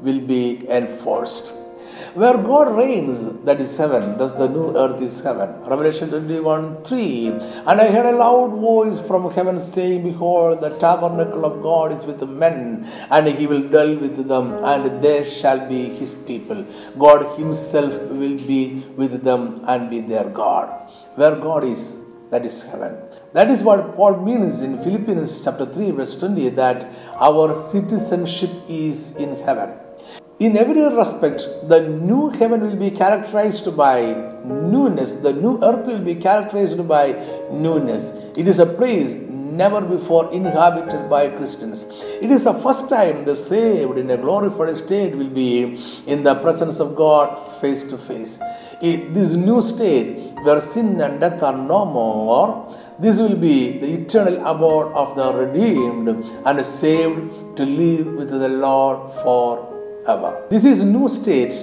will 0.00 0.20
be 0.20 0.68
enforced. 0.68 1.61
Where 2.14 2.36
God 2.36 2.76
reigns, 2.76 3.42
that 3.44 3.58
is 3.58 3.78
heaven, 3.78 4.18
thus 4.18 4.34
the 4.34 4.46
new 4.46 4.76
earth 4.76 5.00
is 5.00 5.22
heaven. 5.24 5.48
Revelation 5.62 6.10
21 6.10 6.82
3. 6.84 7.28
And 7.66 7.80
I 7.80 7.90
heard 7.90 8.04
a 8.04 8.16
loud 8.16 8.50
voice 8.50 8.98
from 9.00 9.30
heaven 9.30 9.58
saying, 9.60 10.02
Behold, 10.02 10.60
the 10.60 10.68
tabernacle 10.68 11.46
of 11.46 11.62
God 11.62 11.90
is 11.90 12.04
with 12.04 12.22
men, 12.28 12.86
and 13.10 13.26
he 13.28 13.46
will 13.46 13.62
dwell 13.62 13.96
with 13.96 14.28
them, 14.28 14.52
and 14.62 15.02
they 15.02 15.24
shall 15.24 15.66
be 15.66 15.88
his 15.88 16.12
people. 16.12 16.66
God 16.98 17.38
himself 17.38 17.94
will 18.10 18.36
be 18.36 18.84
with 18.94 19.22
them 19.22 19.62
and 19.66 19.88
be 19.88 20.00
their 20.00 20.28
God. 20.28 20.68
Where 21.14 21.36
God 21.36 21.64
is, 21.64 22.02
that 22.30 22.44
is 22.44 22.62
heaven. 22.70 22.94
That 23.32 23.48
is 23.48 23.62
what 23.62 23.96
Paul 23.96 24.22
means 24.22 24.60
in 24.60 24.82
Philippians 24.82 25.42
chapter 25.42 25.64
3, 25.64 25.92
verse 25.92 26.16
20, 26.16 26.50
that 26.50 26.86
our 27.18 27.54
citizenship 27.54 28.50
is 28.68 29.16
in 29.16 29.36
heaven. 29.46 29.78
In 30.42 30.56
every 30.56 30.82
respect, 31.00 31.48
the 31.68 31.80
new 31.88 32.30
heaven 32.30 32.62
will 32.62 32.74
be 32.74 32.90
characterized 32.90 33.76
by 33.76 33.98
newness. 34.44 35.12
The 35.26 35.32
new 35.32 35.62
earth 35.62 35.86
will 35.86 36.02
be 36.02 36.16
characterized 36.16 36.88
by 36.88 37.12
newness. 37.52 38.10
It 38.36 38.48
is 38.48 38.58
a 38.58 38.66
place 38.66 39.12
never 39.62 39.80
before 39.80 40.34
inhabited 40.34 41.08
by 41.08 41.28
Christians. 41.28 41.84
It 42.20 42.32
is 42.32 42.42
the 42.42 42.54
first 42.54 42.88
time 42.88 43.24
the 43.24 43.36
saved 43.36 43.98
in 43.98 44.10
a 44.10 44.16
glorified 44.16 44.76
state 44.76 45.14
will 45.14 45.30
be 45.30 45.78
in 46.08 46.24
the 46.24 46.34
presence 46.34 46.80
of 46.80 46.96
God 46.96 47.28
face 47.60 47.84
to 47.84 47.96
face. 47.96 48.40
This 48.80 49.34
new 49.34 49.62
state 49.62 50.34
where 50.42 50.60
sin 50.60 51.00
and 51.00 51.20
death 51.20 51.40
are 51.44 51.56
no 51.56 51.84
more, 51.84 52.76
this 52.98 53.20
will 53.20 53.36
be 53.36 53.78
the 53.78 53.92
eternal 54.00 54.44
abode 54.44 54.92
of 54.94 55.14
the 55.14 55.32
redeemed 55.32 56.08
and 56.44 56.66
saved 56.66 57.56
to 57.58 57.64
live 57.64 58.08
with 58.16 58.30
the 58.30 58.48
Lord 58.48 59.12
for 59.22 59.71
ever. 60.06 60.46
This 60.50 60.64
is 60.64 60.82
new 60.82 61.08
state 61.08 61.54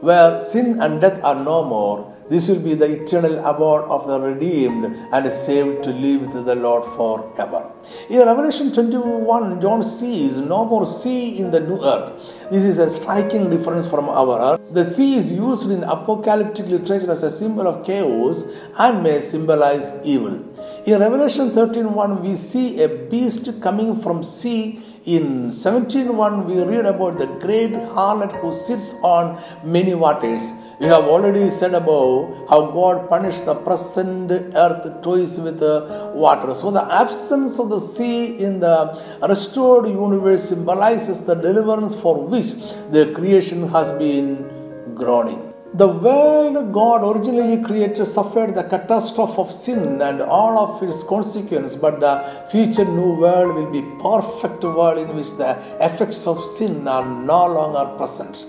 where 0.00 0.40
sin 0.40 0.80
and 0.80 1.00
death 1.00 1.22
are 1.22 1.34
no 1.34 1.64
more. 1.64 2.16
This 2.30 2.48
will 2.48 2.60
be 2.60 2.74
the 2.74 3.02
eternal 3.02 3.44
abode 3.44 3.90
of 3.90 4.06
the 4.06 4.20
redeemed 4.20 4.84
and 5.12 5.32
saved 5.32 5.82
to 5.82 5.90
live 5.90 6.20
with 6.22 6.46
the 6.46 6.54
Lord 6.54 6.84
forever. 6.96 7.72
In 8.08 8.18
Revelation 8.18 8.72
21, 8.72 9.60
John 9.60 9.82
sees 9.82 10.36
no 10.36 10.64
more 10.64 10.86
sea 10.86 11.36
in 11.38 11.50
the 11.50 11.58
new 11.58 11.82
earth. 11.84 12.48
This 12.48 12.62
is 12.62 12.78
a 12.78 12.88
striking 12.88 13.50
difference 13.50 13.88
from 13.88 14.08
our 14.08 14.52
earth. 14.52 14.60
The 14.70 14.84
sea 14.84 15.16
is 15.16 15.32
used 15.32 15.72
in 15.72 15.82
apocalyptic 15.82 16.66
literature 16.66 17.10
as 17.10 17.24
a 17.24 17.30
symbol 17.30 17.66
of 17.66 17.84
chaos 17.84 18.44
and 18.78 19.02
may 19.02 19.18
symbolize 19.18 19.92
evil. 20.04 20.44
In 20.86 21.00
Revelation 21.00 21.50
13:1, 21.50 22.22
we 22.22 22.36
see 22.36 22.80
a 22.80 22.88
beast 22.88 23.60
coming 23.60 24.00
from 24.00 24.22
sea 24.22 24.80
in 25.04 25.48
17.1, 25.48 26.44
we 26.44 26.62
read 26.62 26.84
about 26.84 27.18
the 27.18 27.26
great 27.26 27.72
harlot 27.72 28.38
who 28.40 28.52
sits 28.52 28.94
on 29.02 29.40
many 29.64 29.94
waters. 29.94 30.52
We 30.78 30.86
have 30.86 31.04
already 31.04 31.48
said 31.50 31.72
above 31.74 32.48
how 32.50 32.70
God 32.70 33.08
punished 33.08 33.46
the 33.46 33.54
present 33.54 34.30
earth 34.30 35.02
twice 35.02 35.38
with 35.38 35.62
uh, 35.62 36.10
water. 36.14 36.54
So, 36.54 36.70
the 36.70 36.84
absence 36.84 37.58
of 37.58 37.70
the 37.70 37.80
sea 37.80 38.38
in 38.38 38.60
the 38.60 39.02
restored 39.26 39.86
universe 39.86 40.48
symbolizes 40.48 41.24
the 41.24 41.34
deliverance 41.34 41.94
for 41.94 42.26
which 42.26 42.52
the 42.90 43.12
creation 43.14 43.68
has 43.68 43.90
been 43.92 44.94
groaning. 44.94 45.49
The 45.72 45.86
world 45.86 46.72
God 46.72 47.04
originally 47.04 47.62
created 47.62 48.04
suffered 48.04 48.56
the 48.56 48.64
catastrophe 48.64 49.36
of 49.38 49.52
sin 49.52 50.02
and 50.02 50.20
all 50.20 50.58
of 50.58 50.82
its 50.82 51.04
consequences, 51.04 51.76
but 51.76 52.00
the 52.00 52.24
future 52.50 52.84
new 52.84 53.14
world 53.14 53.54
will 53.54 53.70
be 53.70 53.82
perfect 54.02 54.64
world 54.64 54.98
in 54.98 55.14
which 55.14 55.30
the 55.36 55.52
effects 55.78 56.26
of 56.26 56.44
sin 56.44 56.88
are 56.88 57.04
no 57.04 57.46
longer 57.46 57.96
present. 57.96 58.46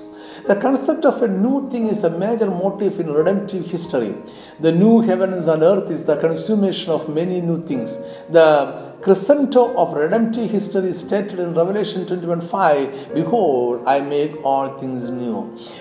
The 0.47 0.55
concept 0.55 1.05
of 1.05 1.21
a 1.21 1.27
new 1.27 1.67
thing 1.69 1.87
is 1.87 2.03
a 2.03 2.09
major 2.09 2.49
motif 2.49 2.99
in 2.99 3.11
redemptive 3.11 3.65
history. 3.69 4.15
The 4.59 4.71
new 4.71 5.01
heavens 5.01 5.47
and 5.47 5.61
earth 5.61 5.91
is 5.91 6.05
the 6.05 6.17
consummation 6.17 6.91
of 6.91 7.07
many 7.07 7.41
new 7.41 7.65
things. 7.65 7.97
The 8.29 8.91
crescendo 9.01 9.75
of 9.75 9.93
redemptive 9.93 10.49
history 10.51 10.89
is 10.89 10.99
stated 10.99 11.39
in 11.39 11.53
Revelation 11.53 12.05
21:5 12.05 13.13
Behold, 13.15 13.83
I 13.93 13.99
make 14.01 14.33
all 14.43 14.67
things 14.81 15.09
new. 15.09 15.37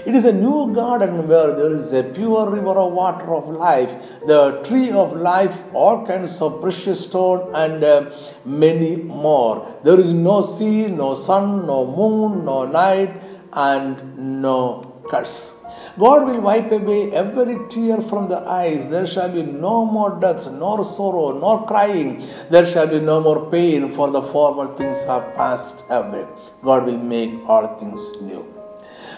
It 0.07 0.15
is 0.21 0.25
a 0.25 0.33
new 0.33 0.73
garden 0.75 1.29
where 1.29 1.53
there 1.59 1.73
is 1.81 1.93
a 1.93 2.03
pure 2.03 2.45
river 2.51 2.77
of 2.85 2.93
water 2.93 3.35
of 3.35 3.49
life, 3.49 3.93
the 4.27 4.41
tree 4.69 4.91
of 4.91 5.17
life, 5.31 5.57
all 5.75 6.07
kinds 6.07 6.41
of 6.41 6.61
precious 6.63 7.03
stone, 7.09 7.51
and 7.55 7.85
uh, 7.85 8.11
many 8.45 8.97
more. 8.97 9.55
There 9.85 10.01
is 10.01 10.13
no 10.13 10.41
sea, 10.43 10.87
no 10.87 11.15
sun, 11.15 11.67
no 11.67 11.81
moon, 11.99 12.45
no 12.45 12.59
night, 12.67 13.11
and 13.53 14.43
no 14.43 15.03
curse. 15.09 15.57
God 15.99 16.27
will 16.27 16.41
wipe 16.41 16.71
away 16.71 17.13
every 17.13 17.57
tear 17.69 18.01
from 18.01 18.29
the 18.29 18.39
eyes. 18.39 18.89
There 18.89 19.07
shall 19.07 19.31
be 19.31 19.43
no 19.43 19.85
more 19.85 20.19
death, 20.21 20.51
nor 20.51 20.85
sorrow, 20.85 21.39
nor 21.39 21.67
crying. 21.67 22.23
There 22.49 22.67
shall 22.67 22.87
be 22.87 23.01
no 23.01 23.21
more 23.21 23.51
pain, 23.51 23.91
for 23.93 24.11
the 24.11 24.23
former 24.23 24.75
things 24.77 25.05
have 25.05 25.35
passed 25.35 25.85
away. 25.91 26.27
God 26.63 26.87
will 26.87 26.99
make 26.99 27.35
all 27.49 27.77
things 27.79 28.03
new. 28.23 28.47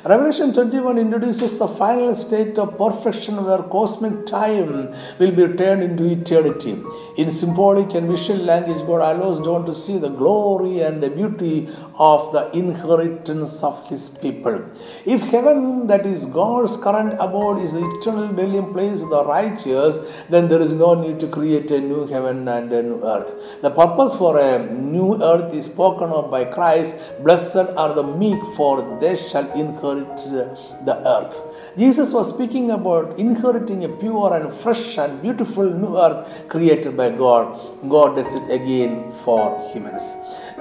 Revelation 0.04 0.52
21 0.52 0.98
introduces 0.98 1.58
the 1.58 1.68
final 1.68 2.12
state 2.16 2.58
of 2.58 2.76
perfection 2.76 3.44
where 3.44 3.62
cosmic 3.62 4.26
time 4.26 4.92
will 5.20 5.30
be 5.30 5.46
turned 5.56 5.80
into 5.80 6.04
eternity. 6.10 6.82
In 7.16 7.30
symbolic 7.30 7.94
and 7.94 8.10
visual 8.10 8.40
language, 8.40 8.84
God 8.84 9.02
allows 9.16 9.40
John 9.44 9.64
to 9.64 9.72
see 9.72 9.98
the 9.98 10.08
glory 10.08 10.80
and 10.80 11.00
the 11.00 11.08
beauty 11.08 11.68
of 12.08 12.32
the 12.34 12.42
inheritance 12.60 13.54
of 13.68 13.76
his 13.88 14.02
people. 14.22 14.56
If 15.14 15.20
heaven, 15.34 15.86
that 15.90 16.04
is 16.12 16.26
God's 16.26 16.76
current 16.76 17.14
abode, 17.26 17.58
is 17.64 17.72
the 17.74 17.84
eternal 17.88 18.28
dwelling 18.28 18.72
place 18.72 19.02
of 19.02 19.10
the 19.10 19.24
righteous, 19.24 19.98
then 20.28 20.48
there 20.48 20.62
is 20.66 20.72
no 20.72 20.94
need 20.94 21.20
to 21.20 21.28
create 21.36 21.70
a 21.70 21.80
new 21.80 22.06
heaven 22.06 22.48
and 22.48 22.72
a 22.72 22.82
new 22.82 23.00
earth. 23.14 23.60
The 23.62 23.70
purpose 23.70 24.16
for 24.16 24.32
a 24.38 24.58
new 24.58 25.22
earth 25.22 25.54
is 25.54 25.66
spoken 25.66 26.10
of 26.10 26.30
by 26.30 26.44
Christ. 26.56 26.96
Blessed 27.22 27.68
are 27.82 27.92
the 28.00 28.06
meek, 28.22 28.42
for 28.56 28.98
they 29.00 29.14
shall 29.16 29.48
inherit 29.52 30.16
the 30.88 30.96
earth. 31.16 31.36
Jesus 31.78 32.12
was 32.12 32.34
speaking 32.34 32.70
about 32.78 33.18
inheriting 33.18 33.84
a 33.84 33.88
pure 34.02 34.34
and 34.38 34.52
fresh 34.52 34.98
and 34.98 35.22
beautiful 35.22 35.70
new 35.84 35.96
earth 35.96 36.48
created 36.48 36.96
by 36.96 37.10
God. 37.10 37.44
God 37.88 38.16
does 38.16 38.34
it 38.34 38.50
again 38.58 39.12
for 39.24 39.44
humans. 39.72 40.06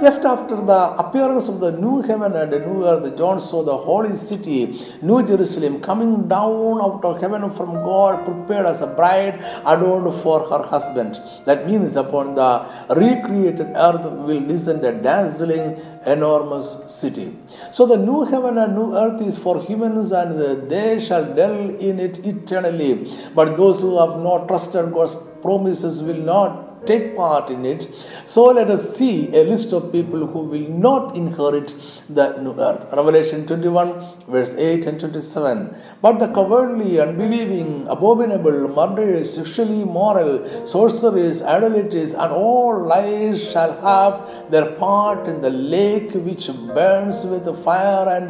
Just 0.01 0.25
after 0.25 0.55
the 0.55 0.95
appearance 0.97 1.47
of 1.47 1.59
the 1.59 1.71
new 1.73 2.01
heaven 2.01 2.33
and 2.35 2.51
the 2.51 2.59
new 2.59 2.83
earth, 2.83 3.15
John 3.19 3.39
saw 3.39 3.61
the 3.61 3.77
holy 3.77 4.15
city, 4.15 4.75
New 5.03 5.21
Jerusalem, 5.23 5.79
coming 5.79 6.27
down 6.27 6.81
out 6.81 7.05
of 7.05 7.21
heaven 7.21 7.51
from 7.51 7.73
God, 7.89 8.25
prepared 8.25 8.65
as 8.65 8.81
a 8.81 8.87
bride 8.87 9.35
adorned 9.63 10.15
for 10.23 10.39
her 10.49 10.63
husband. 10.67 11.19
That 11.45 11.67
means 11.67 11.95
upon 11.95 12.33
the 12.33 12.65
recreated 12.89 13.67
earth 13.75 14.03
will 14.27 14.41
descend 14.47 14.83
a 14.83 14.91
dazzling, 14.91 15.79
enormous 16.07 16.67
city. 16.87 17.37
So 17.71 17.85
the 17.85 17.97
new 17.97 18.25
heaven 18.25 18.57
and 18.57 18.73
new 18.73 18.95
earth 18.95 19.21
is 19.21 19.37
for 19.37 19.61
humans 19.61 20.11
and 20.11 20.67
they 20.67 20.99
shall 20.99 21.31
dwell 21.31 21.69
in 21.69 21.99
it 21.99 22.25
eternally. 22.25 23.07
But 23.35 23.55
those 23.55 23.81
who 23.81 23.99
have 23.99 24.19
not 24.19 24.47
trusted 24.47 24.91
God's 24.91 25.15
promises 25.43 26.01
will 26.01 26.23
not 26.33 26.70
take 26.85 27.15
part 27.15 27.49
in 27.49 27.65
it. 27.65 27.87
So 28.25 28.45
let 28.45 28.69
us 28.69 28.97
see 28.97 29.29
a 29.35 29.43
list 29.43 29.71
of 29.73 29.91
people 29.91 30.25
who 30.27 30.43
will 30.43 30.69
not 30.69 31.15
inherit 31.15 31.73
the 32.09 32.37
new 32.41 32.53
earth. 32.59 32.85
Revelation 32.93 33.45
21, 33.45 34.03
verse 34.27 34.53
8 34.55 34.85
and 34.87 34.99
27. 34.99 35.75
But 36.01 36.19
the 36.19 36.27
cowardly, 36.33 36.99
unbelieving, 36.99 37.87
abominable, 37.87 38.67
murderers, 38.69 39.33
sexually 39.33 39.81
immoral, 39.81 40.67
sorcerers, 40.67 41.41
idolaters, 41.41 42.13
and 42.13 42.31
all 42.31 42.83
liars 42.83 43.51
shall 43.51 43.79
have 43.81 44.49
their 44.51 44.71
part 44.73 45.27
in 45.27 45.41
the 45.41 45.49
lake 45.49 46.11
which 46.13 46.49
burns 46.73 47.25
with 47.25 47.45
fire 47.63 48.07
and 48.07 48.29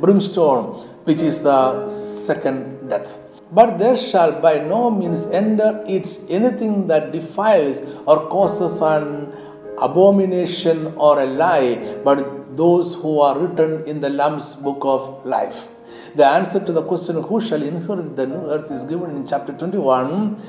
brimstone, 0.00 0.74
which 1.04 1.20
is 1.20 1.42
the 1.42 1.88
second 1.88 2.88
death. 2.88 3.29
But 3.52 3.78
there 3.78 3.96
shall 3.96 4.40
by 4.40 4.58
no 4.58 4.90
means 4.90 5.26
enter 5.26 5.82
it 5.86 6.18
anything 6.28 6.86
that 6.86 7.12
defiles 7.12 7.80
or 8.06 8.28
causes 8.28 8.80
an 8.80 9.32
abomination 9.78 10.94
or 10.96 11.20
a 11.20 11.26
lie, 11.26 11.98
but 12.04 12.56
those 12.56 12.94
who 12.94 13.20
are 13.20 13.38
written 13.38 13.84
in 13.86 14.00
the 14.00 14.10
Lamb's 14.10 14.54
book 14.56 14.78
of 14.82 15.26
life. 15.26 15.68
The 16.14 16.26
answer 16.26 16.64
to 16.64 16.72
the 16.72 16.82
question, 16.82 17.22
who 17.22 17.40
shall 17.40 17.62
inherit 17.62 18.16
the 18.16 18.26
new 18.26 18.50
earth, 18.50 18.70
is 18.70 18.84
given 18.84 19.10
in 19.10 19.26
chapter 19.26 19.52
21. 19.52 20.40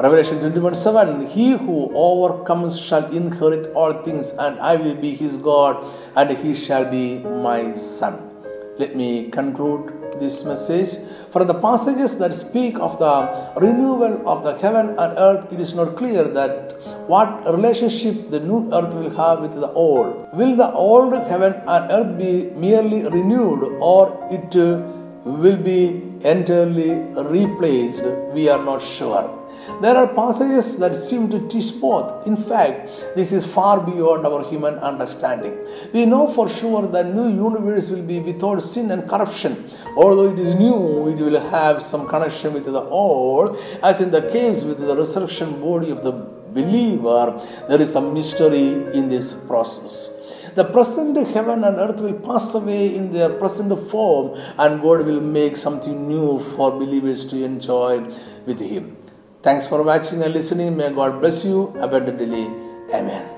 Revelation 0.00 0.40
21 0.40 0.74
7 0.74 1.26
He 1.26 1.52
who 1.52 1.90
overcomes 1.94 2.80
shall 2.80 3.10
inherit 3.12 3.72
all 3.74 3.92
things, 4.02 4.32
and 4.32 4.58
I 4.58 4.76
will 4.76 4.94
be 4.94 5.14
his 5.14 5.36
God, 5.36 5.84
and 6.16 6.30
he 6.30 6.54
shall 6.54 6.90
be 6.90 7.20
my 7.20 7.74
son. 7.74 8.30
Let 8.78 8.96
me 8.96 9.30
conclude 9.30 10.01
this 10.22 10.44
message 10.44 10.90
from 11.32 11.46
the 11.46 11.58
passages 11.66 12.18
that 12.18 12.32
speak 12.34 12.74
of 12.86 12.98
the 12.98 13.14
renewal 13.64 14.14
of 14.32 14.44
the 14.46 14.54
heaven 14.62 14.88
and 15.02 15.10
earth, 15.28 15.52
it 15.52 15.60
is 15.60 15.74
not 15.74 15.96
clear 15.96 16.24
that 16.38 16.72
what 17.12 17.28
relationship 17.56 18.30
the 18.30 18.40
new 18.40 18.60
earth 18.78 18.94
will 18.94 19.14
have 19.16 19.40
with 19.40 19.54
the 19.54 19.70
old. 19.72 20.28
Will 20.34 20.54
the 20.56 20.70
old 20.72 21.14
heaven 21.30 21.54
and 21.66 21.90
earth 21.90 22.18
be 22.18 22.50
merely 22.66 23.02
renewed 23.08 23.62
or 23.80 24.02
it 24.30 24.54
will 25.24 25.56
be 25.56 26.02
entirely 26.22 26.92
replaced? 27.36 28.04
We 28.34 28.48
are 28.48 28.62
not 28.62 28.82
sure. 28.82 29.41
There 29.80 29.96
are 29.96 30.14
passages 30.14 30.76
that 30.78 30.94
seem 30.94 31.28
to 31.30 31.48
teach 31.48 31.80
both. 31.80 32.26
In 32.26 32.36
fact, 32.36 32.88
this 33.16 33.32
is 33.32 33.44
far 33.44 33.80
beyond 33.80 34.26
our 34.26 34.44
human 34.44 34.74
understanding. 34.78 35.58
We 35.92 36.06
know 36.06 36.28
for 36.28 36.48
sure 36.48 36.86
that 36.86 37.06
new 37.06 37.28
universe 37.28 37.90
will 37.90 38.02
be 38.02 38.20
without 38.20 38.60
sin 38.62 38.90
and 38.90 39.08
corruption. 39.08 39.68
Although 39.96 40.32
it 40.32 40.38
is 40.38 40.54
new, 40.54 41.08
it 41.08 41.20
will 41.20 41.40
have 41.50 41.82
some 41.82 42.08
connection 42.08 42.52
with 42.52 42.64
the 42.64 42.80
old, 42.80 43.58
as 43.82 44.00
in 44.00 44.10
the 44.10 44.22
case 44.30 44.64
with 44.64 44.78
the 44.78 44.96
resurrection 44.96 45.60
body 45.60 45.90
of 45.90 46.02
the 46.02 46.12
believer, 46.12 47.40
there 47.68 47.80
is 47.80 47.92
some 47.92 48.12
mystery 48.14 48.72
in 48.94 49.08
this 49.08 49.34
process. 49.34 50.10
The 50.54 50.64
present 50.64 51.16
heaven 51.28 51.64
and 51.64 51.78
earth 51.78 52.00
will 52.02 52.18
pass 52.20 52.54
away 52.54 52.94
in 52.94 53.10
their 53.10 53.30
present 53.30 53.72
form, 53.88 54.38
and 54.58 54.82
God 54.82 55.06
will 55.06 55.20
make 55.20 55.56
something 55.56 56.06
new 56.06 56.40
for 56.56 56.72
believers 56.72 57.24
to 57.26 57.42
enjoy 57.42 58.00
with 58.44 58.60
Him. 58.60 59.01
Thanks 59.42 59.66
for 59.66 59.82
watching 59.82 60.22
and 60.22 60.32
listening. 60.32 60.76
May 60.76 60.90
God 60.90 61.20
bless 61.20 61.44
you 61.44 61.74
abundantly. 61.80 62.46
Amen. 62.94 63.32